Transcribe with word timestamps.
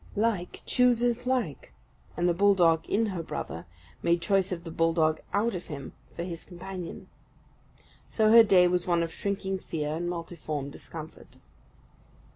Like 0.15 0.63
chooses 0.65 1.27
like; 1.27 1.73
and 2.17 2.27
the 2.27 2.33
bulldog 2.33 2.89
in 2.89 3.05
her 3.05 3.21
brother 3.21 3.67
made 4.01 4.19
choice 4.19 4.51
of 4.51 4.63
the 4.63 4.71
bull 4.71 4.93
dog 4.93 5.21
out 5.31 5.53
of 5.53 5.67
him 5.67 5.93
for 6.15 6.23
his 6.23 6.43
companion. 6.43 7.07
So 8.09 8.31
her 8.31 8.41
day 8.43 8.67
was 8.67 8.87
one 8.87 9.03
of 9.03 9.13
shrinking 9.13 9.59
fear 9.59 9.89
and 9.95 10.09
multiform 10.09 10.71
discomfort. 10.71 11.35